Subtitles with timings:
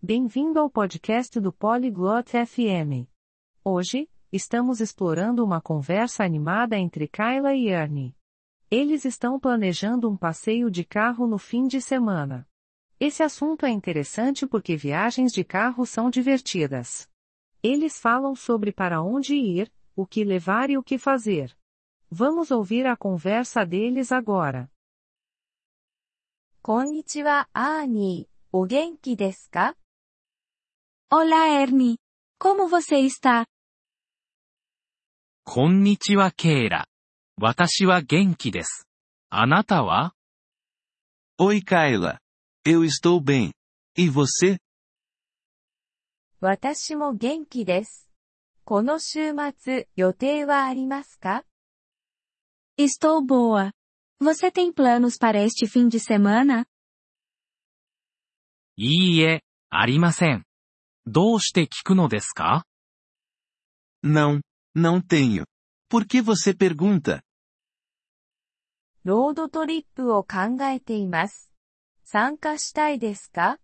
[0.00, 3.04] Bem-vindo ao podcast do Polyglot FM.
[3.64, 8.14] Hoje, estamos explorando uma conversa animada entre Kyla e Ernie.
[8.70, 12.48] Eles estão planejando um passeio de carro no fim de semana.
[13.00, 17.10] Esse assunto é interessante porque viagens de carro são divertidas.
[17.60, 21.52] Eles falam sobre para onde ir, o que levar e o que fazer.
[22.08, 24.70] Vamos ouvir a conversa deles agora.
[26.62, 28.38] こんにちは、アーニー。
[28.52, 29.76] お元気ですか
[31.10, 31.96] Olá, Ernie.
[32.38, 33.46] Como você está?
[35.44, 36.86] こんにちは、ケイラ。
[37.40, 38.86] 私は元気です。
[39.30, 40.12] あなたは
[41.40, 42.18] Oi, Kayla.
[42.62, 43.52] Eu estou bem.
[43.96, 44.58] E você?
[46.42, 48.10] 私も元気です。
[48.66, 51.42] この週末、予定はありますか
[52.78, 53.72] Estou boa.
[54.20, 56.66] Você tem planos para este fim de semana?
[58.76, 60.44] いいえ、ありません。
[61.10, 62.66] どうして聞くのですか
[64.04, 64.42] Não,
[64.76, 65.44] não tenho.
[65.90, 67.22] Por que você pergunta?
[69.04, 71.50] ロードトリップを考えています。
[72.04, 73.58] 参加したいですか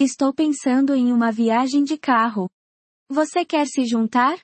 [0.00, 2.48] Estou pensando em uma viagem de carro.
[3.10, 4.38] Você quer se juntar?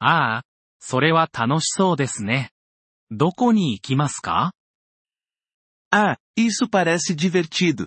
[0.00, 0.42] ああ、
[0.80, 2.50] それは楽しそうですね。
[3.10, 4.52] どこに行きますか
[5.90, 7.86] ah, ah, isso parece divertido.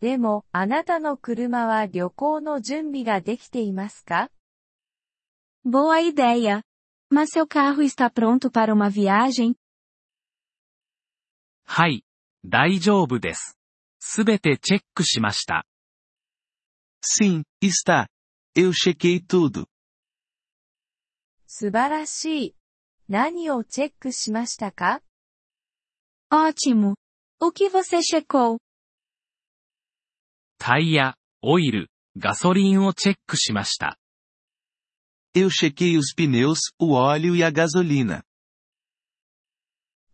[0.00, 4.28] でも、あなたの車は旅行の準備ができていますか
[5.64, 6.62] Boa ideia!
[7.10, 9.54] Mas seu carro está pronto para uma viagem?
[11.64, 12.04] はい、
[12.44, 13.56] 大丈夫です。
[14.00, 15.64] すべてチェックしました。
[17.02, 18.08] Sim, está.
[18.54, 19.66] Eu chequei tudo.
[21.46, 22.54] 素晴らしい。
[23.08, 25.00] 何をチェックしましたか
[26.30, 26.94] Ótimo!
[27.40, 28.58] O que você checou?
[30.66, 33.98] タイヤ、オイル、ガソリンをチェックしました。
[35.34, 38.22] Eu chequei os pneus, o óleo e a gasolina.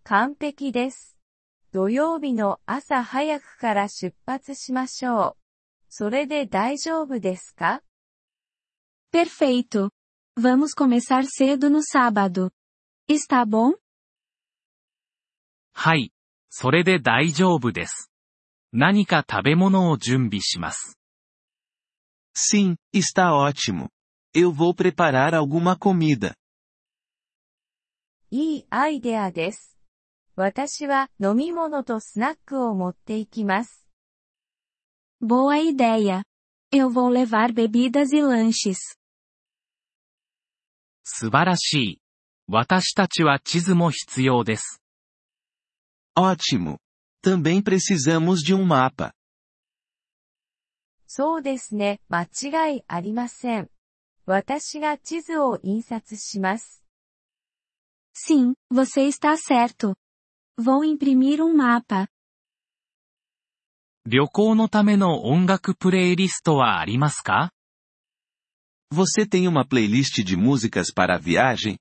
[0.02, 1.16] 完璧です。
[1.70, 5.36] 土曜日の朝早くから出発しましょう。
[5.88, 7.82] それで大丈夫ですか
[9.12, 9.90] Perfeito.
[10.36, 12.50] Vamos começar cedo no sábado.
[13.08, 13.76] Está bom?
[15.74, 16.12] はい。
[16.48, 18.09] それで大丈夫です。
[18.72, 20.96] 何か食べ物を準備します。
[22.36, 23.88] Sim, está ótimo.
[24.32, 26.34] Eu vou preparar alguma comida.
[28.32, 29.76] いいアイデアです。
[30.36, 33.84] 私は飲み物とスナックを持っていきます。
[35.20, 36.22] Boa ideia.
[36.72, 38.76] Eu vou levar bebidas e lanches.
[41.02, 42.00] 素晴らしい。
[42.46, 44.80] 私たちは地図も必要です。
[46.16, 46.78] Ótimo.
[47.22, 49.12] Também precisamos de um mapa.
[51.12, 52.00] そうですね。
[52.08, 53.68] 間違いありません。
[54.26, 56.84] 私が地図を印刷します。
[58.14, 59.92] Sim, você está certo.
[60.56, 62.08] Vou imprimir um mapa.
[64.06, 67.52] 旅行のための音楽プレイリストはありますか
[68.92, 71.76] Você tem uma playlist de músicas para a viagem?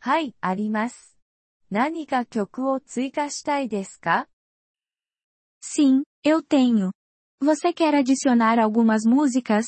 [0.00, 1.13] はい、あります。
[1.76, 4.28] 何か曲を追加したいですか
[5.60, 6.92] Sim, eu tenho.
[7.42, 9.66] Você quer adicionar algumas músicas?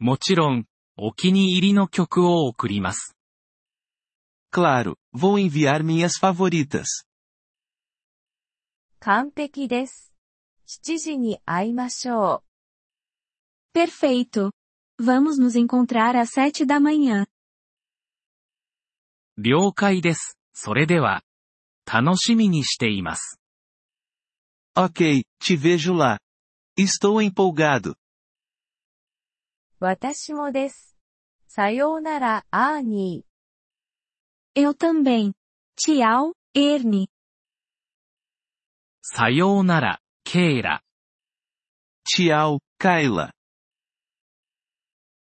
[0.00, 0.64] もちろん、
[0.96, 3.14] お気に入りの曲を送ります。
[4.52, 6.86] Claro, vou enviar minhas favoritas.
[8.98, 10.12] 完璧です。
[10.82, 12.42] 7時に会いましょ
[13.76, 13.78] う。
[13.78, 14.50] Perfeito.
[15.00, 17.28] Vamos nos encontrar às 7 da manhã.
[19.40, 20.36] 了解です。
[20.52, 21.22] それでは、
[21.86, 23.40] 楽しみにしています。
[24.74, 26.18] Ok, te vejo lá.
[26.76, 27.94] Estou empolgado.
[29.80, 30.98] 私もです。
[31.46, 34.60] さようなら、アーニー。
[34.60, 35.34] Eu também.
[35.76, 37.06] Tchau, Ernie.
[39.02, 40.82] さようなら、ケイラ。
[42.12, 43.30] Tchau, Kayla.